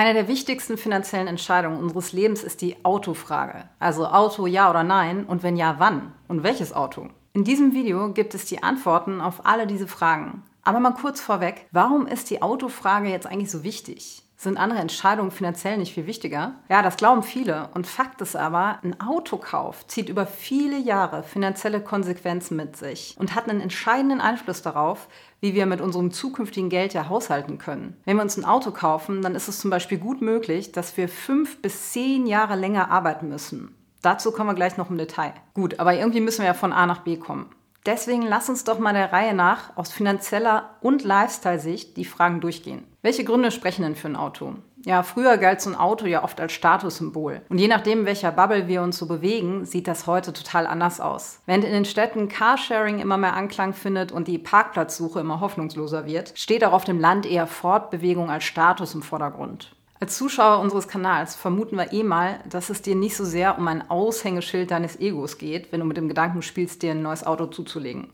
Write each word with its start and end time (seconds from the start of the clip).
Eine 0.00 0.14
der 0.14 0.28
wichtigsten 0.28 0.78
finanziellen 0.78 1.26
Entscheidungen 1.26 1.76
unseres 1.76 2.14
Lebens 2.14 2.42
ist 2.42 2.62
die 2.62 2.82
Autofrage. 2.86 3.68
Also 3.78 4.06
Auto 4.06 4.46
ja 4.46 4.70
oder 4.70 4.82
nein 4.82 5.26
und 5.26 5.42
wenn 5.42 5.58
ja, 5.58 5.74
wann 5.76 6.14
und 6.26 6.42
welches 6.42 6.72
Auto? 6.72 7.08
In 7.34 7.44
diesem 7.44 7.74
Video 7.74 8.10
gibt 8.14 8.34
es 8.34 8.46
die 8.46 8.62
Antworten 8.62 9.20
auf 9.20 9.44
alle 9.44 9.66
diese 9.66 9.86
Fragen. 9.86 10.42
Aber 10.62 10.80
mal 10.80 10.94
kurz 10.94 11.20
vorweg, 11.20 11.66
warum 11.70 12.06
ist 12.06 12.30
die 12.30 12.40
Autofrage 12.40 13.10
jetzt 13.10 13.26
eigentlich 13.26 13.50
so 13.50 13.62
wichtig? 13.62 14.22
Sind 14.42 14.56
andere 14.56 14.78
Entscheidungen 14.78 15.32
finanziell 15.32 15.76
nicht 15.76 15.92
viel 15.92 16.06
wichtiger? 16.06 16.54
Ja, 16.70 16.80
das 16.80 16.96
glauben 16.96 17.22
viele. 17.22 17.68
Und 17.74 17.86
Fakt 17.86 18.22
ist 18.22 18.36
aber, 18.36 18.78
ein 18.82 18.98
Autokauf 18.98 19.86
zieht 19.86 20.08
über 20.08 20.24
viele 20.24 20.78
Jahre 20.78 21.22
finanzielle 21.22 21.82
Konsequenzen 21.82 22.56
mit 22.56 22.74
sich 22.74 23.14
und 23.18 23.34
hat 23.34 23.50
einen 23.50 23.60
entscheidenden 23.60 24.22
Einfluss 24.22 24.62
darauf, 24.62 25.08
wie 25.40 25.52
wir 25.52 25.66
mit 25.66 25.82
unserem 25.82 26.10
zukünftigen 26.10 26.70
Geld 26.70 26.94
ja 26.94 27.10
haushalten 27.10 27.58
können. 27.58 27.98
Wenn 28.06 28.16
wir 28.16 28.22
uns 28.22 28.38
ein 28.38 28.46
Auto 28.46 28.70
kaufen, 28.70 29.20
dann 29.20 29.34
ist 29.34 29.48
es 29.48 29.60
zum 29.60 29.68
Beispiel 29.68 29.98
gut 29.98 30.22
möglich, 30.22 30.72
dass 30.72 30.96
wir 30.96 31.10
fünf 31.10 31.60
bis 31.60 31.92
zehn 31.92 32.26
Jahre 32.26 32.56
länger 32.56 32.90
arbeiten 32.90 33.28
müssen. 33.28 33.76
Dazu 34.00 34.32
kommen 34.32 34.48
wir 34.48 34.54
gleich 34.54 34.78
noch 34.78 34.88
im 34.88 34.96
Detail. 34.96 35.34
Gut, 35.52 35.78
aber 35.78 35.92
irgendwie 35.92 36.20
müssen 36.20 36.40
wir 36.40 36.46
ja 36.46 36.54
von 36.54 36.72
A 36.72 36.86
nach 36.86 37.00
B 37.00 37.18
kommen. 37.18 37.50
Deswegen 37.84 38.22
lass 38.22 38.48
uns 38.48 38.64
doch 38.64 38.78
mal 38.78 38.94
der 38.94 39.12
Reihe 39.12 39.34
nach 39.34 39.76
aus 39.76 39.92
finanzieller 39.92 40.76
und 40.80 41.04
Lifestyle-Sicht 41.04 41.98
die 41.98 42.06
Fragen 42.06 42.40
durchgehen. 42.40 42.86
Welche 43.02 43.24
Gründe 43.24 43.50
sprechen 43.50 43.82
denn 43.82 43.96
für 43.96 44.08
ein 44.08 44.16
Auto? 44.16 44.56
Ja, 44.84 45.02
früher 45.02 45.38
galt 45.38 45.62
so 45.62 45.70
ein 45.70 45.76
Auto 45.76 46.04
ja 46.04 46.22
oft 46.22 46.38
als 46.38 46.52
Statussymbol. 46.52 47.40
Und 47.48 47.58
je 47.58 47.66
nachdem, 47.66 48.04
welcher 48.04 48.30
Bubble 48.30 48.68
wir 48.68 48.82
uns 48.82 48.98
so 48.98 49.06
bewegen, 49.06 49.64
sieht 49.64 49.88
das 49.88 50.06
heute 50.06 50.34
total 50.34 50.66
anders 50.66 51.00
aus. 51.00 51.40
Während 51.46 51.64
in 51.64 51.72
den 51.72 51.86
Städten 51.86 52.28
Carsharing 52.28 52.98
immer 52.98 53.16
mehr 53.16 53.34
Anklang 53.34 53.72
findet 53.72 54.12
und 54.12 54.28
die 54.28 54.38
Parkplatzsuche 54.38 55.20
immer 55.20 55.40
hoffnungsloser 55.40 56.04
wird, 56.04 56.34
steht 56.38 56.62
auch 56.62 56.72
auf 56.72 56.84
dem 56.84 57.00
Land 57.00 57.24
eher 57.24 57.46
Fortbewegung 57.46 58.30
als 58.30 58.44
Status 58.44 58.94
im 58.94 59.02
Vordergrund. 59.02 59.74
Als 60.02 60.16
Zuschauer 60.16 60.60
unseres 60.60 60.88
Kanals 60.88 61.34
vermuten 61.34 61.76
wir 61.76 61.92
eh 61.92 62.02
mal, 62.02 62.40
dass 62.48 62.70
es 62.70 62.80
dir 62.80 62.94
nicht 62.96 63.14
so 63.14 63.24
sehr 63.26 63.58
um 63.58 63.68
ein 63.68 63.90
Aushängeschild 63.90 64.70
deines 64.70 64.98
Egos 64.98 65.36
geht, 65.36 65.72
wenn 65.72 65.80
du 65.80 65.84
mit 65.84 65.98
dem 65.98 66.08
Gedanken 66.08 66.40
spielst, 66.40 66.80
dir 66.80 66.92
ein 66.92 67.02
neues 67.02 67.26
Auto 67.26 67.44
zuzulegen. 67.44 68.08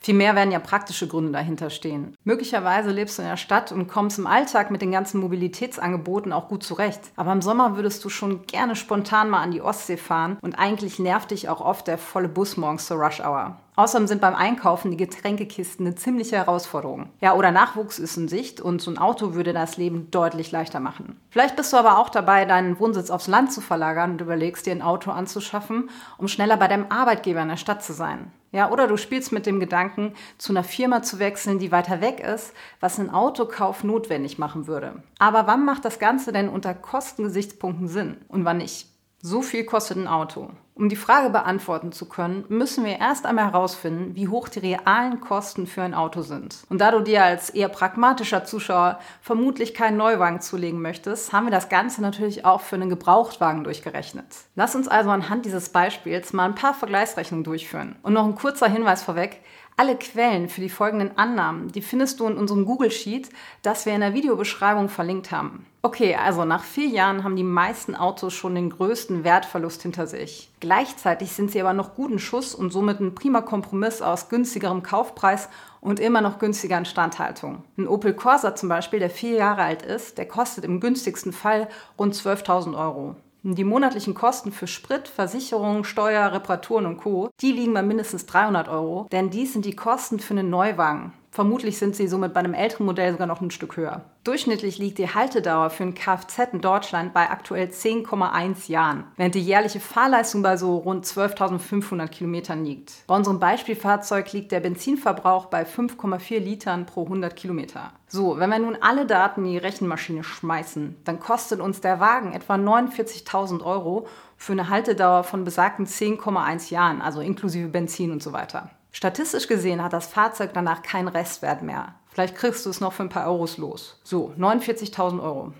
Vielmehr 0.00 0.34
werden 0.34 0.52
ja 0.52 0.58
praktische 0.58 1.08
Gründe 1.08 1.32
dahinter 1.32 1.70
stehen. 1.70 2.14
Möglicherweise 2.24 2.90
lebst 2.90 3.16
du 3.16 3.22
in 3.22 3.28
der 3.28 3.38
Stadt 3.38 3.72
und 3.72 3.88
kommst 3.88 4.18
im 4.18 4.26
Alltag 4.26 4.70
mit 4.70 4.82
den 4.82 4.92
ganzen 4.92 5.18
Mobilitätsangeboten 5.20 6.34
auch 6.34 6.48
gut 6.48 6.62
zurecht. 6.62 7.00
Aber 7.16 7.32
im 7.32 7.40
Sommer 7.40 7.74
würdest 7.74 8.04
du 8.04 8.10
schon 8.10 8.46
gerne 8.46 8.76
spontan 8.76 9.30
mal 9.30 9.42
an 9.42 9.52
die 9.52 9.62
Ostsee 9.62 9.96
fahren 9.96 10.36
und 10.42 10.58
eigentlich 10.58 10.98
nervt 10.98 11.30
dich 11.30 11.48
auch 11.48 11.62
oft 11.62 11.86
der 11.86 11.96
volle 11.96 12.28
Bus 12.28 12.58
morgens 12.58 12.86
zur 12.86 12.98
Rush 12.98 13.20
Hour. 13.20 13.56
Außerdem 13.80 14.08
sind 14.08 14.20
beim 14.20 14.34
Einkaufen 14.34 14.90
die 14.90 14.98
Getränkekisten 14.98 15.86
eine 15.86 15.94
ziemliche 15.94 16.36
Herausforderung. 16.36 17.08
Ja, 17.22 17.32
oder 17.32 17.50
Nachwuchs 17.50 17.98
ist 17.98 18.18
in 18.18 18.28
Sicht 18.28 18.60
und 18.60 18.82
so 18.82 18.90
ein 18.90 18.98
Auto 18.98 19.32
würde 19.32 19.54
das 19.54 19.78
Leben 19.78 20.10
deutlich 20.10 20.52
leichter 20.52 20.80
machen. 20.80 21.18
Vielleicht 21.30 21.56
bist 21.56 21.72
du 21.72 21.78
aber 21.78 21.96
auch 21.96 22.10
dabei, 22.10 22.44
deinen 22.44 22.78
Wohnsitz 22.78 23.08
aufs 23.08 23.26
Land 23.26 23.54
zu 23.54 23.62
verlagern 23.62 24.10
und 24.10 24.20
überlegst 24.20 24.66
dir 24.66 24.72
ein 24.72 24.82
Auto 24.82 25.10
anzuschaffen, 25.10 25.88
um 26.18 26.28
schneller 26.28 26.58
bei 26.58 26.68
deinem 26.68 26.90
Arbeitgeber 26.90 27.40
in 27.40 27.48
der 27.48 27.56
Stadt 27.56 27.82
zu 27.82 27.94
sein. 27.94 28.30
Ja, 28.52 28.70
oder 28.70 28.86
du 28.86 28.98
spielst 28.98 29.32
mit 29.32 29.46
dem 29.46 29.60
Gedanken, 29.60 30.12
zu 30.36 30.52
einer 30.52 30.64
Firma 30.64 31.02
zu 31.02 31.18
wechseln, 31.18 31.58
die 31.58 31.72
weiter 31.72 32.02
weg 32.02 32.20
ist, 32.20 32.52
was 32.80 33.00
einen 33.00 33.08
Autokauf 33.08 33.82
notwendig 33.82 34.38
machen 34.38 34.66
würde. 34.66 35.02
Aber 35.18 35.46
wann 35.46 35.64
macht 35.64 35.86
das 35.86 35.98
Ganze 35.98 36.32
denn 36.32 36.50
unter 36.50 36.74
Kostengesichtspunkten 36.74 37.88
Sinn 37.88 38.18
und 38.28 38.44
wann 38.44 38.58
nicht? 38.58 38.89
So 39.22 39.42
viel 39.42 39.64
kostet 39.64 39.98
ein 39.98 40.08
Auto. 40.08 40.48
Um 40.74 40.88
die 40.88 40.96
Frage 40.96 41.28
beantworten 41.28 41.92
zu 41.92 42.08
können, 42.08 42.46
müssen 42.48 42.86
wir 42.86 42.98
erst 42.98 43.26
einmal 43.26 43.52
herausfinden, 43.52 44.16
wie 44.16 44.28
hoch 44.28 44.48
die 44.48 44.60
realen 44.60 45.20
Kosten 45.20 45.66
für 45.66 45.82
ein 45.82 45.92
Auto 45.92 46.22
sind. 46.22 46.60
Und 46.70 46.80
da 46.80 46.90
du 46.90 47.00
dir 47.00 47.22
als 47.22 47.50
eher 47.50 47.68
pragmatischer 47.68 48.44
Zuschauer 48.44 48.98
vermutlich 49.20 49.74
keinen 49.74 49.98
Neuwagen 49.98 50.40
zulegen 50.40 50.80
möchtest, 50.80 51.34
haben 51.34 51.44
wir 51.44 51.50
das 51.50 51.68
Ganze 51.68 52.00
natürlich 52.00 52.46
auch 52.46 52.62
für 52.62 52.76
einen 52.76 52.88
Gebrauchtwagen 52.88 53.62
durchgerechnet. 53.62 54.24
Lass 54.54 54.74
uns 54.74 54.88
also 54.88 55.10
anhand 55.10 55.44
dieses 55.44 55.68
Beispiels 55.68 56.32
mal 56.32 56.46
ein 56.46 56.54
paar 56.54 56.72
Vergleichsrechnungen 56.72 57.44
durchführen. 57.44 57.96
Und 58.02 58.14
noch 58.14 58.24
ein 58.24 58.34
kurzer 58.34 58.68
Hinweis 58.68 59.02
vorweg. 59.02 59.42
Alle 59.76 59.96
Quellen 59.96 60.48
für 60.48 60.60
die 60.60 60.68
folgenden 60.68 61.16
Annahmen, 61.16 61.72
die 61.72 61.80
findest 61.80 62.20
du 62.20 62.26
in 62.26 62.36
unserem 62.36 62.66
Google 62.66 62.90
Sheet, 62.90 63.30
das 63.62 63.86
wir 63.86 63.94
in 63.94 64.00
der 64.00 64.12
Videobeschreibung 64.12 64.88
verlinkt 64.88 65.30
haben. 65.30 65.64
Okay, 65.82 66.14
also 66.14 66.44
nach 66.44 66.62
vier 66.62 66.88
Jahren 66.88 67.24
haben 67.24 67.36
die 67.36 67.42
meisten 67.42 67.94
Autos 67.94 68.34
schon 68.34 68.54
den 68.54 68.68
größten 68.68 69.24
Wertverlust 69.24 69.80
hinter 69.80 70.06
sich. 70.06 70.50
Gleichzeitig 70.60 71.32
sind 71.32 71.50
sie 71.50 71.60
aber 71.60 71.72
noch 71.72 71.94
guten 71.94 72.18
Schuss 72.18 72.54
und 72.54 72.70
somit 72.70 73.00
ein 73.00 73.14
prima 73.14 73.40
Kompromiss 73.40 74.02
aus 74.02 74.28
günstigerem 74.28 74.82
Kaufpreis 74.82 75.48
und 75.80 75.98
immer 75.98 76.20
noch 76.20 76.38
günstiger 76.38 76.76
Instandhaltung. 76.76 77.64
Ein 77.78 77.88
Opel 77.88 78.12
Corsa 78.12 78.54
zum 78.54 78.68
Beispiel, 78.68 78.98
der 78.98 79.08
vier 79.08 79.36
Jahre 79.36 79.62
alt 79.62 79.80
ist, 79.80 80.18
der 80.18 80.28
kostet 80.28 80.64
im 80.64 80.80
günstigsten 80.80 81.32
Fall 81.32 81.68
rund 81.98 82.14
12.000 82.14 82.78
Euro. 82.78 83.16
Die 83.42 83.64
monatlichen 83.64 84.12
Kosten 84.12 84.52
für 84.52 84.66
Sprit, 84.66 85.08
Versicherung, 85.08 85.84
Steuer, 85.84 86.30
Reparaturen 86.30 86.84
und 86.84 86.98
Co., 86.98 87.30
die 87.40 87.52
liegen 87.52 87.72
bei 87.72 87.82
mindestens 87.82 88.26
300 88.26 88.68
Euro, 88.68 89.08
denn 89.10 89.30
dies 89.30 89.54
sind 89.54 89.64
die 89.64 89.74
Kosten 89.74 90.18
für 90.18 90.34
einen 90.34 90.50
Neuwagen. 90.50 91.14
Vermutlich 91.32 91.78
sind 91.78 91.94
sie 91.94 92.08
somit 92.08 92.34
bei 92.34 92.40
einem 92.40 92.54
älteren 92.54 92.86
Modell 92.86 93.12
sogar 93.12 93.28
noch 93.28 93.40
ein 93.40 93.52
Stück 93.52 93.76
höher. 93.76 94.02
Durchschnittlich 94.24 94.78
liegt 94.78 94.98
die 94.98 95.14
Haltedauer 95.14 95.70
für 95.70 95.84
ein 95.84 95.94
Kfz 95.94 96.52
in 96.52 96.60
Deutschland 96.60 97.14
bei 97.14 97.30
aktuell 97.30 97.68
10,1 97.68 98.68
Jahren, 98.68 99.04
während 99.16 99.36
die 99.36 99.40
jährliche 99.40 99.78
Fahrleistung 99.78 100.42
bei 100.42 100.56
so 100.56 100.76
rund 100.76 101.06
12.500 101.06 102.08
Kilometern 102.08 102.64
liegt. 102.64 103.06
Bei 103.06 103.14
unserem 103.14 103.38
Beispielfahrzeug 103.38 104.32
liegt 104.32 104.50
der 104.50 104.58
Benzinverbrauch 104.58 105.46
bei 105.46 105.62
5,4 105.62 106.40
Litern 106.40 106.84
pro 106.84 107.04
100 107.04 107.36
Kilometer. 107.36 107.92
So, 108.08 108.38
wenn 108.38 108.50
wir 108.50 108.58
nun 108.58 108.76
alle 108.80 109.06
Daten 109.06 109.44
in 109.44 109.52
die 109.52 109.58
Rechenmaschine 109.58 110.24
schmeißen, 110.24 110.96
dann 111.04 111.20
kostet 111.20 111.60
uns 111.60 111.80
der 111.80 112.00
Wagen 112.00 112.32
etwa 112.32 112.56
49.000 112.56 113.64
Euro 113.64 114.08
für 114.36 114.52
eine 114.52 114.68
Haltedauer 114.68 115.22
von 115.22 115.44
besagten 115.44 115.86
10,1 115.86 116.72
Jahren, 116.72 117.00
also 117.00 117.20
inklusive 117.20 117.68
Benzin 117.68 118.10
und 118.10 118.20
so 118.20 118.32
weiter. 118.32 118.70
Statistisch 118.92 119.46
gesehen 119.46 119.82
hat 119.82 119.92
das 119.92 120.06
Fahrzeug 120.06 120.50
danach 120.52 120.82
keinen 120.82 121.08
Restwert 121.08 121.62
mehr. 121.62 121.94
Vielleicht 122.08 122.34
kriegst 122.34 122.66
du 122.66 122.70
es 122.70 122.80
noch 122.80 122.92
für 122.92 123.04
ein 123.04 123.08
paar 123.08 123.26
Euros 123.26 123.56
los. 123.56 124.00
So, 124.02 124.34
49.000 124.36 125.22
Euro. 125.22 125.52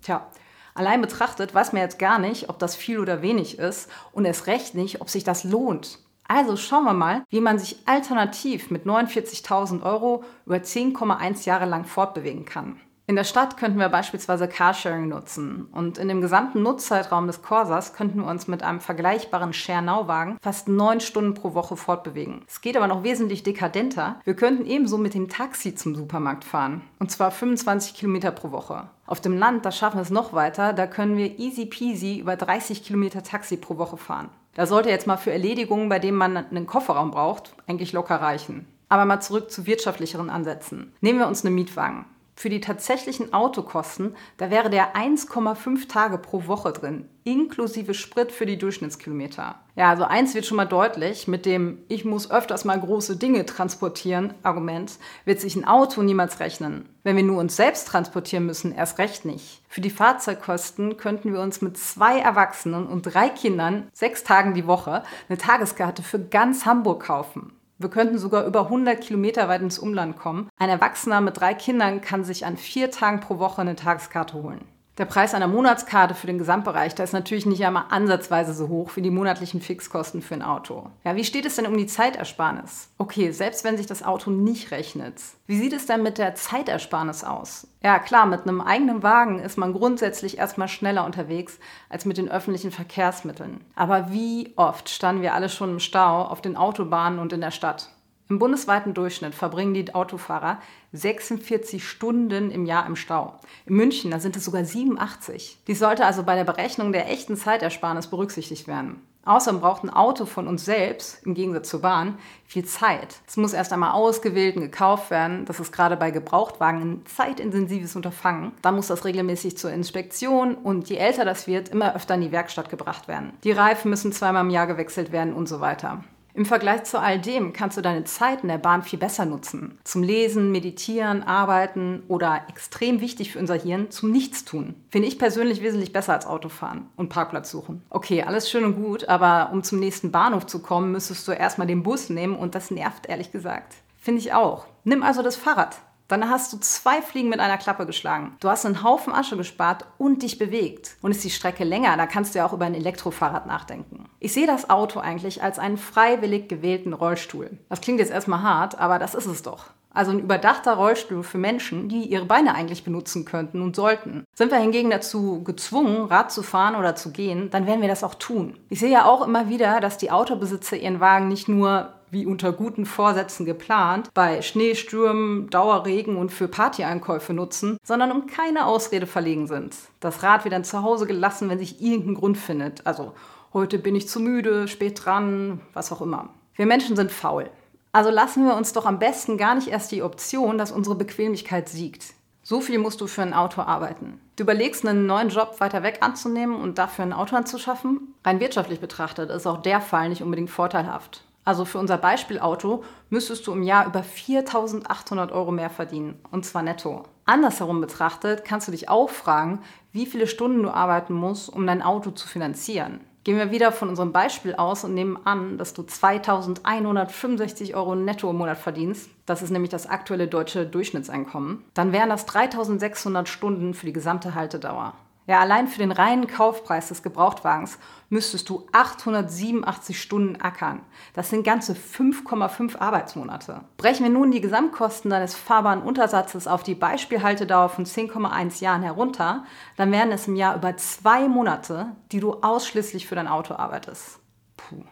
Tja, 0.00 0.26
allein 0.74 1.00
betrachtet 1.00 1.54
weiß 1.54 1.72
man 1.72 1.82
jetzt 1.82 1.98
gar 1.98 2.18
nicht, 2.18 2.48
ob 2.48 2.58
das 2.58 2.74
viel 2.74 2.98
oder 2.98 3.22
wenig 3.22 3.58
ist 3.58 3.90
und 4.12 4.24
erst 4.24 4.46
recht 4.46 4.74
nicht, 4.74 5.00
ob 5.00 5.10
sich 5.10 5.22
das 5.22 5.44
lohnt. 5.44 5.98
Also 6.26 6.56
schauen 6.56 6.84
wir 6.84 6.94
mal, 6.94 7.24
wie 7.28 7.40
man 7.40 7.58
sich 7.58 7.86
alternativ 7.86 8.70
mit 8.70 8.86
49.000 8.86 9.82
Euro 9.82 10.24
über 10.46 10.56
10,1 10.56 11.44
Jahre 11.44 11.66
lang 11.66 11.84
fortbewegen 11.84 12.46
kann. 12.46 12.80
In 13.08 13.16
der 13.16 13.24
Stadt 13.24 13.56
könnten 13.56 13.80
wir 13.80 13.88
beispielsweise 13.88 14.46
Carsharing 14.46 15.08
nutzen 15.08 15.66
und 15.72 15.98
in 15.98 16.06
dem 16.06 16.20
gesamten 16.20 16.62
Nutzzeitraum 16.62 17.26
des 17.26 17.42
Corsas 17.42 17.94
könnten 17.94 18.20
wir 18.20 18.30
uns 18.30 18.46
mit 18.46 18.62
einem 18.62 18.78
vergleichbaren 18.78 19.52
Share-Now-Wagen 19.52 20.38
fast 20.40 20.68
neun 20.68 21.00
Stunden 21.00 21.34
pro 21.34 21.52
Woche 21.54 21.76
fortbewegen. 21.76 22.44
Es 22.46 22.60
geht 22.60 22.76
aber 22.76 22.86
noch 22.86 23.02
wesentlich 23.02 23.42
dekadenter. 23.42 24.20
Wir 24.22 24.34
könnten 24.34 24.66
ebenso 24.66 24.98
mit 24.98 25.14
dem 25.14 25.28
Taxi 25.28 25.74
zum 25.74 25.96
Supermarkt 25.96 26.44
fahren 26.44 26.82
und 27.00 27.10
zwar 27.10 27.32
25 27.32 27.94
Kilometer 27.94 28.30
pro 28.30 28.52
Woche. 28.52 28.88
Auf 29.04 29.20
dem 29.20 29.36
Land, 29.36 29.66
da 29.66 29.72
schaffen 29.72 29.98
wir 29.98 30.02
es 30.02 30.10
noch 30.10 30.32
weiter, 30.32 30.72
da 30.72 30.86
können 30.86 31.16
wir 31.16 31.40
easy 31.40 31.66
peasy 31.66 32.20
über 32.20 32.36
30 32.36 32.84
Kilometer 32.84 33.24
Taxi 33.24 33.56
pro 33.56 33.78
Woche 33.78 33.96
fahren. 33.96 34.28
Da 34.54 34.66
sollte 34.66 34.90
jetzt 34.90 35.08
mal 35.08 35.16
für 35.16 35.32
Erledigungen, 35.32 35.88
bei 35.88 35.98
denen 35.98 36.16
man 36.16 36.36
einen 36.36 36.66
Kofferraum 36.66 37.10
braucht, 37.10 37.54
eigentlich 37.66 37.92
locker 37.92 38.16
reichen. 38.16 38.68
Aber 38.88 39.06
mal 39.06 39.20
zurück 39.20 39.50
zu 39.50 39.66
wirtschaftlicheren 39.66 40.30
Ansätzen. 40.30 40.92
Nehmen 41.00 41.18
wir 41.18 41.26
uns 41.26 41.44
einen 41.44 41.54
Mietwagen. 41.54 42.04
Für 42.34 42.48
die 42.48 42.60
tatsächlichen 42.60 43.34
Autokosten, 43.34 44.16
da 44.38 44.50
wäre 44.50 44.70
der 44.70 44.96
1,5 44.96 45.86
Tage 45.86 46.18
pro 46.18 46.46
Woche 46.46 46.72
drin, 46.72 47.08
inklusive 47.24 47.94
Sprit 47.94 48.32
für 48.32 48.46
die 48.46 48.58
Durchschnittskilometer. 48.58 49.56
Ja, 49.76 49.90
also 49.90 50.04
eins 50.04 50.34
wird 50.34 50.46
schon 50.46 50.56
mal 50.56 50.64
deutlich, 50.64 51.28
mit 51.28 51.46
dem 51.46 51.78
ich 51.88 52.04
muss 52.04 52.30
öfters 52.30 52.64
mal 52.64 52.80
große 52.80 53.16
Dinge 53.16 53.46
transportieren 53.46 54.34
Argument 54.42 54.98
wird 55.24 55.40
sich 55.40 55.56
ein 55.56 55.66
Auto 55.66 56.02
niemals 56.02 56.40
rechnen. 56.40 56.88
Wenn 57.04 57.16
wir 57.16 57.22
nur 57.22 57.38
uns 57.38 57.54
selbst 57.54 57.86
transportieren 57.86 58.46
müssen, 58.46 58.74
erst 58.74 58.98
recht 58.98 59.24
nicht. 59.24 59.62
Für 59.68 59.80
die 59.80 59.90
Fahrzeugkosten 59.90 60.96
könnten 60.96 61.32
wir 61.32 61.40
uns 61.40 61.60
mit 61.60 61.76
zwei 61.76 62.18
Erwachsenen 62.18 62.86
und 62.86 63.02
drei 63.02 63.28
Kindern 63.28 63.88
sechs 63.92 64.24
Tagen 64.24 64.54
die 64.54 64.66
Woche 64.66 65.04
eine 65.28 65.38
Tageskarte 65.38 66.02
für 66.02 66.18
ganz 66.18 66.66
Hamburg 66.66 67.04
kaufen. 67.04 67.52
Wir 67.82 67.90
könnten 67.90 68.16
sogar 68.16 68.46
über 68.46 68.66
100 68.66 69.00
Kilometer 69.00 69.48
weit 69.48 69.60
ins 69.60 69.80
Umland 69.80 70.16
kommen. 70.16 70.48
Ein 70.56 70.68
Erwachsener 70.68 71.20
mit 71.20 71.40
drei 71.40 71.52
Kindern 71.52 72.00
kann 72.00 72.22
sich 72.22 72.46
an 72.46 72.56
vier 72.56 72.92
Tagen 72.92 73.18
pro 73.18 73.40
Woche 73.40 73.60
eine 73.60 73.74
Tageskarte 73.74 74.40
holen. 74.40 74.64
Der 74.98 75.06
Preis 75.06 75.32
einer 75.32 75.48
Monatskarte 75.48 76.14
für 76.14 76.26
den 76.26 76.36
Gesamtbereich, 76.36 76.94
der 76.94 77.04
ist 77.04 77.14
natürlich 77.14 77.46
nicht 77.46 77.64
einmal 77.64 77.84
ansatzweise 77.88 78.52
so 78.52 78.68
hoch 78.68 78.90
wie 78.94 79.00
die 79.00 79.10
monatlichen 79.10 79.62
Fixkosten 79.62 80.20
für 80.20 80.34
ein 80.34 80.42
Auto. 80.42 80.90
Ja, 81.02 81.16
wie 81.16 81.24
steht 81.24 81.46
es 81.46 81.56
denn 81.56 81.66
um 81.66 81.78
die 81.78 81.86
Zeitersparnis? 81.86 82.90
Okay, 82.98 83.30
selbst 83.30 83.64
wenn 83.64 83.78
sich 83.78 83.86
das 83.86 84.02
Auto 84.02 84.30
nicht 84.30 84.70
rechnet, 84.70 85.14
wie 85.46 85.56
sieht 85.56 85.72
es 85.72 85.86
denn 85.86 86.02
mit 86.02 86.18
der 86.18 86.34
Zeitersparnis 86.34 87.24
aus? 87.24 87.66
Ja, 87.82 87.98
klar, 87.98 88.26
mit 88.26 88.42
einem 88.42 88.60
eigenen 88.60 89.02
Wagen 89.02 89.38
ist 89.38 89.56
man 89.56 89.72
grundsätzlich 89.72 90.36
erstmal 90.36 90.68
schneller 90.68 91.06
unterwegs 91.06 91.58
als 91.88 92.04
mit 92.04 92.18
den 92.18 92.30
öffentlichen 92.30 92.70
Verkehrsmitteln. 92.70 93.62
Aber 93.74 94.12
wie 94.12 94.52
oft 94.56 94.90
standen 94.90 95.22
wir 95.22 95.32
alle 95.32 95.48
schon 95.48 95.70
im 95.70 95.80
Stau 95.80 96.22
auf 96.22 96.42
den 96.42 96.58
Autobahnen 96.58 97.18
und 97.18 97.32
in 97.32 97.40
der 97.40 97.50
Stadt? 97.50 97.88
Im 98.32 98.38
bundesweiten 98.38 98.94
Durchschnitt 98.94 99.34
verbringen 99.34 99.74
die 99.74 99.94
Autofahrer 99.94 100.58
46 100.94 101.86
Stunden 101.86 102.50
im 102.50 102.64
Jahr 102.64 102.86
im 102.86 102.96
Stau. 102.96 103.38
In 103.66 103.74
München, 103.74 104.10
da 104.10 104.20
sind 104.20 104.36
es 104.36 104.46
sogar 104.46 104.64
87. 104.64 105.58
Dies 105.66 105.78
sollte 105.78 106.06
also 106.06 106.22
bei 106.22 106.34
der 106.34 106.44
Berechnung 106.44 106.92
der 106.92 107.10
echten 107.10 107.36
Zeitersparnis 107.36 108.06
berücksichtigt 108.06 108.66
werden. 108.66 109.02
Außerdem 109.26 109.60
braucht 109.60 109.84
ein 109.84 109.90
Auto 109.90 110.24
von 110.24 110.48
uns 110.48 110.64
selbst, 110.64 111.26
im 111.26 111.34
Gegensatz 111.34 111.68
zur 111.68 111.82
Bahn, 111.82 112.16
viel 112.46 112.64
Zeit. 112.64 113.20
Es 113.26 113.36
muss 113.36 113.52
erst 113.52 113.70
einmal 113.70 113.92
ausgewählt 113.92 114.56
und 114.56 114.62
gekauft 114.62 115.10
werden. 115.10 115.44
Das 115.44 115.60
ist 115.60 115.70
gerade 115.70 115.98
bei 115.98 116.10
Gebrauchtwagen 116.10 116.80
ein 116.80 117.02
zeitintensives 117.04 117.96
Unterfangen. 117.96 118.52
Dann 118.62 118.76
muss 118.76 118.86
das 118.86 119.04
regelmäßig 119.04 119.58
zur 119.58 119.72
Inspektion 119.72 120.54
und 120.54 120.88
je 120.88 120.96
älter 120.96 121.26
das 121.26 121.46
wird, 121.46 121.68
immer 121.68 121.94
öfter 121.94 122.14
in 122.14 122.22
die 122.22 122.32
Werkstatt 122.32 122.70
gebracht 122.70 123.08
werden. 123.08 123.34
Die 123.44 123.52
Reifen 123.52 123.90
müssen 123.90 124.10
zweimal 124.10 124.42
im 124.42 124.50
Jahr 124.50 124.66
gewechselt 124.66 125.12
werden 125.12 125.34
und 125.34 125.50
so 125.50 125.60
weiter. 125.60 126.02
Im 126.34 126.46
Vergleich 126.46 126.84
zu 126.84 126.98
all 126.98 127.20
dem 127.20 127.52
kannst 127.52 127.76
du 127.76 127.82
deine 127.82 128.04
Zeit 128.04 128.42
in 128.42 128.48
der 128.48 128.58
Bahn 128.58 128.82
viel 128.82 128.98
besser 128.98 129.26
nutzen. 129.26 129.78
Zum 129.84 130.02
Lesen, 130.02 130.50
Meditieren, 130.50 131.22
Arbeiten 131.22 132.02
oder 132.08 132.42
extrem 132.48 133.00
wichtig 133.02 133.32
für 133.32 133.38
unser 133.38 133.54
Hirn 133.54 133.90
zum 133.90 134.10
Nichtstun. 134.10 134.74
Finde 134.88 135.08
ich 135.08 135.18
persönlich 135.18 135.62
wesentlich 135.62 135.92
besser 135.92 136.14
als 136.14 136.26
Autofahren 136.26 136.86
und 136.96 137.10
Parkplatz 137.10 137.50
suchen. 137.50 137.82
Okay, 137.90 138.22
alles 138.22 138.50
schön 138.50 138.64
und 138.64 138.76
gut, 138.76 139.08
aber 139.08 139.50
um 139.52 139.62
zum 139.62 139.78
nächsten 139.78 140.10
Bahnhof 140.10 140.46
zu 140.46 140.60
kommen, 140.60 140.92
müsstest 140.92 141.28
du 141.28 141.32
erstmal 141.32 141.66
den 141.66 141.82
Bus 141.82 142.08
nehmen 142.08 142.34
und 142.34 142.54
das 142.54 142.70
nervt 142.70 143.06
ehrlich 143.08 143.30
gesagt. 143.30 143.74
Finde 143.98 144.20
ich 144.20 144.32
auch. 144.32 144.66
Nimm 144.84 145.02
also 145.02 145.22
das 145.22 145.36
Fahrrad. 145.36 145.76
Dann 146.12 146.28
hast 146.28 146.52
du 146.52 146.58
zwei 146.58 147.00
Fliegen 147.00 147.30
mit 147.30 147.40
einer 147.40 147.56
Klappe 147.56 147.86
geschlagen. 147.86 148.36
Du 148.38 148.50
hast 148.50 148.66
einen 148.66 148.82
Haufen 148.82 149.14
Asche 149.14 149.38
gespart 149.38 149.86
und 149.96 150.22
dich 150.22 150.36
bewegt. 150.36 150.98
Und 151.00 151.12
ist 151.12 151.24
die 151.24 151.30
Strecke 151.30 151.64
länger, 151.64 151.96
da 151.96 152.06
kannst 152.06 152.34
du 152.34 152.38
ja 152.38 152.44
auch 152.44 152.52
über 152.52 152.66
ein 152.66 152.74
Elektrofahrrad 152.74 153.46
nachdenken. 153.46 154.10
Ich 154.20 154.34
sehe 154.34 154.46
das 154.46 154.68
Auto 154.68 155.00
eigentlich 155.00 155.42
als 155.42 155.58
einen 155.58 155.78
freiwillig 155.78 156.50
gewählten 156.50 156.92
Rollstuhl. 156.92 157.52
Das 157.70 157.80
klingt 157.80 157.98
jetzt 157.98 158.12
erstmal 158.12 158.42
hart, 158.42 158.78
aber 158.78 158.98
das 158.98 159.14
ist 159.14 159.24
es 159.24 159.40
doch. 159.40 159.70
Also 159.94 160.10
ein 160.10 160.20
überdachter 160.20 160.74
Rollstuhl 160.74 161.22
für 161.22 161.38
Menschen, 161.38 161.88
die 161.88 162.04
ihre 162.04 162.26
Beine 162.26 162.54
eigentlich 162.54 162.84
benutzen 162.84 163.24
könnten 163.24 163.62
und 163.62 163.74
sollten. 163.74 164.24
Sind 164.34 164.50
wir 164.50 164.58
hingegen 164.58 164.90
dazu 164.90 165.42
gezwungen, 165.42 166.04
Rad 166.04 166.30
zu 166.30 166.42
fahren 166.42 166.76
oder 166.76 166.94
zu 166.94 167.10
gehen, 167.10 167.48
dann 167.48 167.66
werden 167.66 167.80
wir 167.80 167.88
das 167.88 168.04
auch 168.04 168.16
tun. 168.16 168.58
Ich 168.68 168.80
sehe 168.80 168.90
ja 168.90 169.06
auch 169.06 169.26
immer 169.26 169.48
wieder, 169.48 169.80
dass 169.80 169.96
die 169.96 170.10
Autobesitzer 170.10 170.76
ihren 170.76 171.00
Wagen 171.00 171.28
nicht 171.28 171.48
nur 171.48 171.94
wie 172.12 172.26
unter 172.26 172.52
guten 172.52 172.84
Vorsätzen 172.84 173.46
geplant, 173.46 174.10
bei 174.12 174.42
Schneestürmen, 174.42 175.48
Dauerregen 175.48 176.16
und 176.16 176.30
für 176.30 176.46
Partyeinkäufe 176.46 177.32
nutzen, 177.32 177.78
sondern 177.82 178.12
um 178.12 178.26
keine 178.26 178.66
Ausrede 178.66 179.06
verlegen 179.06 179.46
sind. 179.46 179.74
Das 179.98 180.22
Rad 180.22 180.44
wird 180.44 180.52
dann 180.52 180.62
zu 180.62 180.82
Hause 180.82 181.06
gelassen, 181.06 181.48
wenn 181.48 181.58
sich 181.58 181.80
irgendein 181.80 182.14
Grund 182.14 182.36
findet. 182.36 182.86
Also 182.86 183.14
heute 183.54 183.78
bin 183.78 183.96
ich 183.96 184.08
zu 184.08 184.20
müde, 184.20 184.68
spät 184.68 185.02
dran, 185.02 185.62
was 185.72 185.90
auch 185.90 186.02
immer. 186.02 186.28
Wir 186.54 186.66
Menschen 186.66 186.96
sind 186.96 187.10
faul. 187.10 187.48
Also 187.92 188.10
lassen 188.10 188.44
wir 188.44 188.56
uns 188.56 188.74
doch 188.74 188.84
am 188.84 188.98
besten 188.98 189.38
gar 189.38 189.54
nicht 189.54 189.68
erst 189.68 189.90
die 189.90 190.02
Option, 190.02 190.58
dass 190.58 190.70
unsere 190.70 190.94
Bequemlichkeit 190.94 191.70
siegt. 191.70 192.12
So 192.42 192.60
viel 192.60 192.78
musst 192.78 193.00
du 193.00 193.06
für 193.06 193.22
ein 193.22 193.34
Auto 193.34 193.62
arbeiten. 193.62 194.20
Du 194.36 194.42
überlegst, 194.42 194.86
einen 194.86 195.06
neuen 195.06 195.30
Job 195.30 195.60
weiter 195.60 195.82
weg 195.82 195.98
anzunehmen 196.02 196.56
und 196.56 196.76
dafür 196.76 197.06
ein 197.06 197.12
Auto 197.14 197.36
anzuschaffen? 197.36 198.14
Rein 198.22 198.40
wirtschaftlich 198.40 198.80
betrachtet 198.80 199.30
ist 199.30 199.46
auch 199.46 199.62
der 199.62 199.80
Fall 199.80 200.10
nicht 200.10 200.22
unbedingt 200.22 200.50
vorteilhaft. 200.50 201.24
Also 201.44 201.64
für 201.64 201.78
unser 201.78 201.98
Beispielauto 201.98 202.84
müsstest 203.10 203.46
du 203.46 203.52
im 203.52 203.62
Jahr 203.62 203.86
über 203.86 204.00
4.800 204.00 205.32
Euro 205.32 205.50
mehr 205.50 205.70
verdienen, 205.70 206.18
und 206.30 206.44
zwar 206.44 206.62
netto. 206.62 207.04
Andersherum 207.24 207.80
betrachtet 207.80 208.44
kannst 208.44 208.68
du 208.68 208.72
dich 208.72 208.88
auch 208.88 209.10
fragen, 209.10 209.60
wie 209.92 210.06
viele 210.06 210.26
Stunden 210.26 210.62
du 210.62 210.70
arbeiten 210.70 211.14
musst, 211.14 211.48
um 211.48 211.66
dein 211.66 211.82
Auto 211.82 212.10
zu 212.10 212.28
finanzieren. 212.28 213.00
Gehen 213.24 213.38
wir 213.38 213.52
wieder 213.52 213.70
von 213.70 213.88
unserem 213.88 214.10
Beispiel 214.10 214.54
aus 214.54 214.82
und 214.82 214.94
nehmen 214.94 215.16
an, 215.24 215.56
dass 215.56 215.74
du 215.74 215.82
2.165 215.82 217.74
Euro 217.74 217.94
netto 217.94 218.28
im 218.30 218.38
Monat 218.38 218.58
verdienst. 218.58 219.08
Das 219.26 219.42
ist 219.42 219.50
nämlich 219.50 219.70
das 219.70 219.86
aktuelle 219.86 220.26
deutsche 220.26 220.66
Durchschnittseinkommen. 220.66 221.64
Dann 221.74 221.92
wären 221.92 222.08
das 222.08 222.26
3.600 222.26 223.26
Stunden 223.26 223.74
für 223.74 223.86
die 223.86 223.92
gesamte 223.92 224.34
Haltedauer. 224.34 224.94
Ja, 225.26 225.40
allein 225.40 225.68
für 225.68 225.78
den 225.78 225.92
reinen 225.92 226.26
Kaufpreis 226.26 226.88
des 226.88 227.04
Gebrauchtwagens 227.04 227.78
müsstest 228.08 228.48
du 228.48 228.66
887 228.72 230.00
Stunden 230.00 230.40
ackern. 230.40 230.80
Das 231.14 231.30
sind 231.30 231.44
ganze 231.44 231.74
5,5 231.74 232.76
Arbeitsmonate. 232.78 233.60
Brechen 233.76 234.04
wir 234.04 234.10
nun 234.10 234.32
die 234.32 234.40
Gesamtkosten 234.40 235.10
deines 235.10 235.36
fahrbaren 235.36 235.82
Untersatzes 235.82 236.48
auf 236.48 236.64
die 236.64 236.74
Beispielhaltedauer 236.74 237.68
von 237.68 237.86
10,1 237.86 238.60
Jahren 238.62 238.82
herunter, 238.82 239.44
dann 239.76 239.92
wären 239.92 240.10
es 240.10 240.26
im 240.26 240.34
Jahr 240.34 240.56
über 240.56 240.76
zwei 240.76 241.28
Monate, 241.28 241.86
die 242.10 242.18
du 242.18 242.34
ausschließlich 242.42 243.06
für 243.06 243.14
dein 243.14 243.28
Auto 243.28 243.54
arbeitest. 243.54 244.18
Puh. 244.56 244.84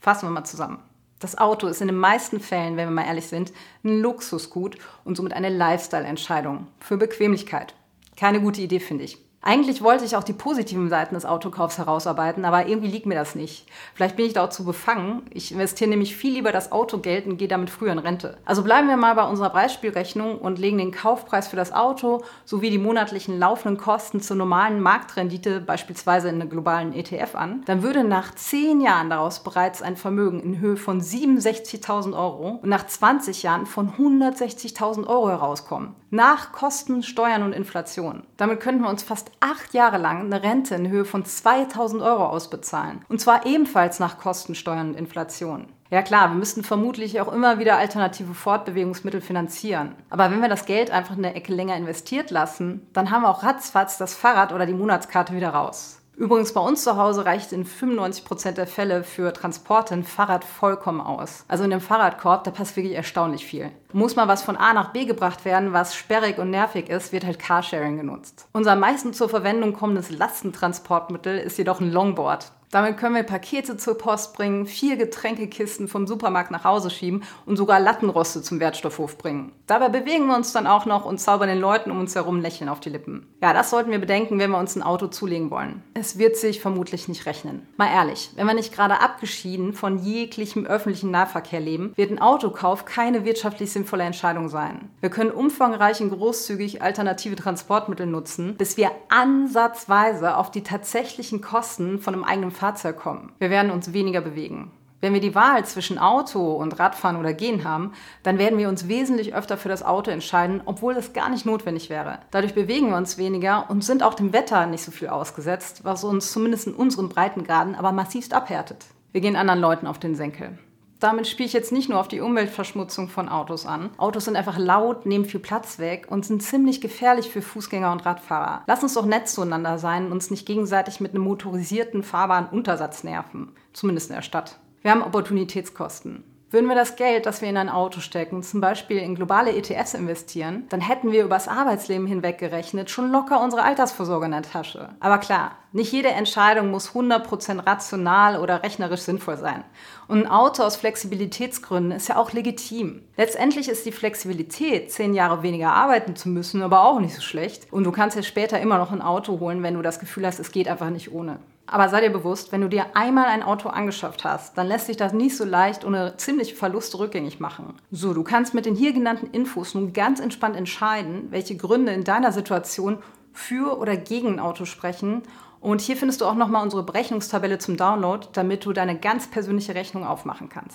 Fassen 0.00 0.26
wir 0.26 0.32
mal 0.32 0.44
zusammen. 0.44 0.82
Das 1.20 1.38
Auto 1.38 1.68
ist 1.68 1.80
in 1.80 1.86
den 1.86 1.96
meisten 1.96 2.40
Fällen, 2.40 2.76
wenn 2.76 2.88
wir 2.88 2.94
mal 2.94 3.06
ehrlich 3.06 3.28
sind, 3.28 3.52
ein 3.84 4.00
Luxusgut 4.00 4.76
und 5.04 5.16
somit 5.16 5.34
eine 5.34 5.50
Lifestyle-Entscheidung 5.50 6.66
für 6.80 6.96
Bequemlichkeit. 6.96 7.76
Keine 8.16 8.40
gute 8.40 8.60
Idee, 8.60 8.80
finde 8.80 9.04
ich. 9.04 9.18
Eigentlich 9.44 9.82
wollte 9.82 10.04
ich 10.04 10.14
auch 10.14 10.22
die 10.22 10.32
positiven 10.32 10.88
Seiten 10.88 11.16
des 11.16 11.26
Autokaufs 11.26 11.76
herausarbeiten, 11.76 12.44
aber 12.44 12.68
irgendwie 12.68 12.86
liegt 12.86 13.06
mir 13.06 13.16
das 13.16 13.34
nicht. 13.34 13.66
Vielleicht 13.92 14.14
bin 14.14 14.26
ich 14.26 14.34
da 14.34 14.44
auch 14.44 14.50
zu 14.50 14.64
befangen. 14.64 15.22
Ich 15.30 15.50
investiere 15.50 15.90
nämlich 15.90 16.14
viel 16.14 16.34
lieber 16.34 16.52
das 16.52 16.70
Autogeld 16.70 17.26
und 17.26 17.38
gehe 17.38 17.48
damit 17.48 17.68
früher 17.68 17.90
in 17.90 17.98
Rente. 17.98 18.38
Also 18.44 18.62
bleiben 18.62 18.86
wir 18.86 18.96
mal 18.96 19.16
bei 19.16 19.24
unserer 19.24 19.50
Beispielrechnung 19.50 20.38
und 20.38 20.60
legen 20.60 20.78
den 20.78 20.92
Kaufpreis 20.92 21.48
für 21.48 21.56
das 21.56 21.72
Auto 21.72 22.22
sowie 22.44 22.70
die 22.70 22.78
monatlichen 22.78 23.36
laufenden 23.36 23.78
Kosten 23.78 24.20
zur 24.20 24.36
normalen 24.36 24.80
Marktrendite, 24.80 25.60
beispielsweise 25.60 26.28
in 26.28 26.40
einem 26.40 26.48
globalen 26.48 26.92
ETF 26.92 27.34
an. 27.34 27.62
Dann 27.66 27.82
würde 27.82 28.04
nach 28.04 28.32
10 28.36 28.80
Jahren 28.80 29.10
daraus 29.10 29.42
bereits 29.42 29.82
ein 29.82 29.96
Vermögen 29.96 30.38
in 30.38 30.60
Höhe 30.60 30.76
von 30.76 31.00
67.000 31.00 32.16
Euro 32.16 32.60
und 32.62 32.68
nach 32.68 32.86
20 32.86 33.42
Jahren 33.42 33.66
von 33.66 33.94
160.000 33.94 35.08
Euro 35.08 35.30
herauskommen. 35.30 35.96
Nach 36.10 36.52
Kosten, 36.52 37.02
Steuern 37.02 37.42
und 37.42 37.54
Inflation. 37.54 38.22
Damit 38.36 38.60
könnten 38.60 38.82
wir 38.82 38.90
uns 38.90 39.02
fast 39.02 39.31
acht 39.40 39.74
Jahre 39.74 39.98
lang 39.98 40.26
eine 40.26 40.42
Rente 40.42 40.74
in 40.74 40.88
Höhe 40.88 41.04
von 41.04 41.24
2000 41.24 42.02
Euro 42.02 42.26
ausbezahlen. 42.26 43.04
Und 43.08 43.20
zwar 43.20 43.46
ebenfalls 43.46 44.00
nach 44.00 44.18
Kosten, 44.18 44.54
Steuern 44.54 44.90
und 44.90 44.98
Inflation. 44.98 45.68
Ja 45.90 46.00
klar, 46.02 46.30
wir 46.30 46.36
müssten 46.36 46.64
vermutlich 46.64 47.20
auch 47.20 47.32
immer 47.32 47.58
wieder 47.58 47.76
alternative 47.76 48.34
Fortbewegungsmittel 48.34 49.20
finanzieren. 49.20 49.94
Aber 50.08 50.30
wenn 50.30 50.40
wir 50.40 50.48
das 50.48 50.64
Geld 50.64 50.90
einfach 50.90 51.16
in 51.16 51.22
der 51.22 51.36
Ecke 51.36 51.54
länger 51.54 51.76
investiert 51.76 52.30
lassen, 52.30 52.86
dann 52.92 53.10
haben 53.10 53.22
wir 53.22 53.28
auch 53.28 53.42
ratzfatz 53.42 53.98
das 53.98 54.14
Fahrrad 54.14 54.52
oder 54.52 54.66
die 54.66 54.72
Monatskarte 54.72 55.34
wieder 55.34 55.50
raus. 55.50 56.01
Übrigens 56.16 56.52
bei 56.52 56.60
uns 56.60 56.84
zu 56.84 56.96
Hause 56.96 57.24
reicht 57.24 57.52
in 57.52 57.64
95% 57.64 58.52
der 58.52 58.66
Fälle 58.66 59.02
für 59.02 59.32
Transporte 59.32 59.94
ein 59.94 60.04
Fahrrad 60.04 60.44
vollkommen 60.44 61.00
aus. 61.00 61.44
Also 61.48 61.64
in 61.64 61.70
dem 61.70 61.80
Fahrradkorb, 61.80 62.44
da 62.44 62.50
passt 62.50 62.76
wirklich 62.76 62.94
erstaunlich 62.94 63.46
viel. 63.46 63.70
Muss 63.92 64.14
mal 64.14 64.28
was 64.28 64.42
von 64.42 64.56
A 64.56 64.74
nach 64.74 64.92
B 64.92 65.06
gebracht 65.06 65.44
werden, 65.44 65.72
was 65.72 65.94
sperrig 65.94 66.38
und 66.38 66.50
nervig 66.50 66.88
ist, 66.90 67.12
wird 67.12 67.24
halt 67.24 67.38
Carsharing 67.38 67.96
genutzt. 67.96 68.46
Unser 68.52 68.72
am 68.72 68.80
meisten 68.80 69.14
zur 69.14 69.28
Verwendung 69.28 69.72
kommendes 69.72 70.10
Lastentransportmittel 70.10 71.38
ist 71.38 71.58
jedoch 71.58 71.80
ein 71.80 71.90
Longboard. 71.90 72.52
Damit 72.72 72.96
können 72.96 73.14
wir 73.14 73.22
Pakete 73.22 73.76
zur 73.76 73.98
Post 73.98 74.32
bringen, 74.32 74.64
vier 74.64 74.96
Getränkekisten 74.96 75.88
vom 75.88 76.06
Supermarkt 76.06 76.50
nach 76.50 76.64
Hause 76.64 76.88
schieben 76.88 77.22
und 77.44 77.58
sogar 77.58 77.78
Lattenroste 77.78 78.40
zum 78.40 78.60
Wertstoffhof 78.60 79.18
bringen. 79.18 79.52
Dabei 79.66 79.90
bewegen 79.90 80.26
wir 80.26 80.36
uns 80.36 80.52
dann 80.52 80.66
auch 80.66 80.86
noch 80.86 81.04
und 81.04 81.18
zaubern 81.18 81.50
den 81.50 81.60
Leuten 81.60 81.90
um 81.90 82.00
uns 82.00 82.14
herum 82.14 82.40
Lächeln 82.40 82.70
auf 82.70 82.80
die 82.80 82.88
Lippen. 82.88 83.26
Ja, 83.42 83.52
das 83.52 83.68
sollten 83.68 83.90
wir 83.90 83.98
bedenken, 83.98 84.38
wenn 84.38 84.52
wir 84.52 84.58
uns 84.58 84.74
ein 84.74 84.82
Auto 84.82 85.08
zulegen 85.08 85.50
wollen. 85.50 85.82
Es 85.92 86.16
wird 86.16 86.38
sich 86.38 86.62
vermutlich 86.62 87.08
nicht 87.08 87.26
rechnen. 87.26 87.66
Mal 87.76 87.92
ehrlich, 87.92 88.30
wenn 88.36 88.46
wir 88.46 88.54
nicht 88.54 88.72
gerade 88.72 89.02
abgeschieden 89.02 89.74
von 89.74 89.98
jeglichem 89.98 90.64
öffentlichen 90.64 91.10
Nahverkehr 91.10 91.60
leben, 91.60 91.92
wird 91.96 92.10
ein 92.10 92.22
Autokauf 92.22 92.86
keine 92.86 93.26
wirtschaftlich 93.26 93.70
sinnvolle 93.70 94.04
Entscheidung 94.04 94.48
sein. 94.48 94.88
Wir 95.02 95.10
können 95.10 95.30
umfangreich 95.30 96.00
und 96.00 96.08
großzügig 96.08 96.80
alternative 96.80 97.36
Transportmittel 97.36 98.06
nutzen, 98.06 98.56
bis 98.56 98.78
wir 98.78 98.92
ansatzweise 99.10 100.38
auf 100.38 100.50
die 100.50 100.62
tatsächlichen 100.62 101.42
Kosten 101.42 101.98
von 101.98 102.14
einem 102.14 102.24
eigenen 102.24 102.50
Fahrzeug 102.62 102.96
kommen. 102.96 103.32
Wir 103.40 103.50
werden 103.50 103.72
uns 103.72 103.92
weniger 103.92 104.20
bewegen. 104.20 104.70
Wenn 105.00 105.14
wir 105.14 105.20
die 105.20 105.34
Wahl 105.34 105.64
zwischen 105.64 105.98
Auto 105.98 106.52
und 106.52 106.78
Radfahren 106.78 107.16
oder 107.16 107.34
Gehen 107.34 107.64
haben, 107.64 107.90
dann 108.22 108.38
werden 108.38 108.56
wir 108.56 108.68
uns 108.68 108.86
wesentlich 108.86 109.34
öfter 109.34 109.56
für 109.56 109.68
das 109.68 109.82
Auto 109.82 110.12
entscheiden, 110.12 110.62
obwohl 110.64 110.94
das 110.94 111.12
gar 111.12 111.28
nicht 111.28 111.44
notwendig 111.44 111.90
wäre. 111.90 112.20
Dadurch 112.30 112.54
bewegen 112.54 112.90
wir 112.90 112.96
uns 112.96 113.18
weniger 113.18 113.68
und 113.68 113.82
sind 113.82 114.04
auch 114.04 114.14
dem 114.14 114.32
Wetter 114.32 114.66
nicht 114.66 114.84
so 114.84 114.92
viel 114.92 115.08
ausgesetzt, 115.08 115.80
was 115.82 116.04
uns 116.04 116.30
zumindest 116.30 116.68
in 116.68 116.74
unseren 116.74 117.08
Breitengraden 117.08 117.74
aber 117.74 117.90
massivst 117.90 118.32
abhärtet. 118.32 118.86
Wir 119.10 119.20
gehen 119.20 119.34
anderen 119.34 119.60
Leuten 119.60 119.88
auf 119.88 119.98
den 119.98 120.14
Senkel. 120.14 120.56
Damit 121.02 121.26
spiele 121.26 121.48
ich 121.48 121.52
jetzt 121.52 121.72
nicht 121.72 121.88
nur 121.88 121.98
auf 121.98 122.06
die 122.06 122.20
Umweltverschmutzung 122.20 123.08
von 123.08 123.28
Autos 123.28 123.66
an. 123.66 123.90
Autos 123.96 124.26
sind 124.26 124.36
einfach 124.36 124.56
laut, 124.56 125.04
nehmen 125.04 125.24
viel 125.24 125.40
Platz 125.40 125.80
weg 125.80 126.06
und 126.08 126.24
sind 126.24 126.44
ziemlich 126.44 126.80
gefährlich 126.80 127.28
für 127.28 127.42
Fußgänger 127.42 127.90
und 127.90 128.06
Radfahrer. 128.06 128.62
Lass 128.68 128.84
uns 128.84 128.94
doch 128.94 129.04
nett 129.04 129.28
zueinander 129.28 129.78
sein 129.78 130.06
und 130.06 130.12
uns 130.12 130.30
nicht 130.30 130.46
gegenseitig 130.46 131.00
mit 131.00 131.12
einem 131.12 131.24
motorisierten, 131.24 132.04
fahrbaren 132.04 132.46
Untersatz 132.46 133.02
nerven. 133.02 133.50
Zumindest 133.72 134.10
in 134.10 134.14
der 134.14 134.22
Stadt. 134.22 134.60
Wir 134.82 134.92
haben 134.92 135.02
Opportunitätskosten. 135.02 136.22
Würden 136.52 136.68
wir 136.68 136.76
das 136.76 136.96
Geld, 136.96 137.24
das 137.24 137.40
wir 137.40 137.48
in 137.48 137.56
ein 137.56 137.70
Auto 137.70 138.00
stecken, 138.00 138.42
zum 138.42 138.60
Beispiel 138.60 138.98
in 138.98 139.14
globale 139.14 139.56
ETFs 139.56 139.94
investieren, 139.94 140.66
dann 140.68 140.82
hätten 140.82 141.10
wir 141.10 141.24
übers 141.24 141.48
Arbeitsleben 141.48 142.06
hinweg 142.06 142.36
gerechnet 142.36 142.90
schon 142.90 143.10
locker 143.10 143.42
unsere 143.42 143.62
Altersvorsorge 143.62 144.26
in 144.26 144.32
der 144.32 144.42
Tasche. 144.42 144.90
Aber 145.00 145.16
klar, 145.16 145.52
nicht 145.72 145.90
jede 145.90 146.10
Entscheidung 146.10 146.70
muss 146.70 146.90
100% 146.90 147.66
rational 147.66 148.38
oder 148.38 148.62
rechnerisch 148.62 149.00
sinnvoll 149.00 149.38
sein. 149.38 149.64
Und 150.08 150.26
ein 150.26 150.30
Auto 150.30 150.62
aus 150.62 150.76
Flexibilitätsgründen 150.76 151.92
ist 151.92 152.08
ja 152.08 152.16
auch 152.16 152.32
legitim. 152.32 153.00
Letztendlich 153.16 153.70
ist 153.70 153.86
die 153.86 153.92
Flexibilität, 153.92 154.92
zehn 154.92 155.14
Jahre 155.14 155.42
weniger 155.42 155.72
arbeiten 155.72 156.16
zu 156.16 156.28
müssen, 156.28 156.60
aber 156.60 156.84
auch 156.84 157.00
nicht 157.00 157.14
so 157.14 157.22
schlecht. 157.22 157.72
Und 157.72 157.84
du 157.84 157.92
kannst 157.92 158.14
ja 158.14 158.22
später 158.22 158.60
immer 158.60 158.76
noch 158.76 158.92
ein 158.92 159.00
Auto 159.00 159.40
holen, 159.40 159.62
wenn 159.62 159.72
du 159.72 159.80
das 159.80 160.00
Gefühl 160.00 160.26
hast, 160.26 160.38
es 160.38 160.52
geht 160.52 160.68
einfach 160.68 160.90
nicht 160.90 161.12
ohne. 161.12 161.38
Aber 161.66 161.88
sei 161.88 162.00
dir 162.00 162.10
bewusst, 162.10 162.52
wenn 162.52 162.60
du 162.60 162.68
dir 162.68 162.96
einmal 162.96 163.26
ein 163.26 163.42
Auto 163.42 163.68
angeschafft 163.68 164.24
hast, 164.24 164.58
dann 164.58 164.66
lässt 164.66 164.86
sich 164.86 164.96
das 164.96 165.12
nicht 165.12 165.36
so 165.36 165.44
leicht 165.44 165.84
ohne 165.84 166.16
ziemliche 166.16 166.56
Verluste 166.56 166.98
rückgängig 166.98 167.40
machen. 167.40 167.74
So, 167.90 168.12
du 168.14 168.22
kannst 168.24 168.52
mit 168.52 168.66
den 168.66 168.74
hier 168.74 168.92
genannten 168.92 169.28
Infos 169.30 169.74
nun 169.74 169.92
ganz 169.92 170.20
entspannt 170.20 170.56
entscheiden, 170.56 171.28
welche 171.30 171.56
Gründe 171.56 171.92
in 171.92 172.04
deiner 172.04 172.32
Situation 172.32 172.98
für 173.32 173.78
oder 173.78 173.96
gegen 173.96 174.34
ein 174.34 174.40
Auto 174.40 174.64
sprechen. 174.64 175.22
Und 175.60 175.80
hier 175.80 175.96
findest 175.96 176.20
du 176.20 176.26
auch 176.26 176.34
nochmal 176.34 176.64
unsere 176.64 176.82
Berechnungstabelle 176.82 177.58
zum 177.58 177.76
Download, 177.76 178.26
damit 178.32 178.64
du 178.64 178.72
deine 178.72 178.98
ganz 178.98 179.30
persönliche 179.30 179.76
Rechnung 179.76 180.04
aufmachen 180.04 180.48
kannst. 180.48 180.70